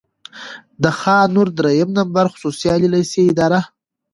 [0.83, 3.61] د خان نور دريیم نمبر خصوصي عالي لېسې اداره،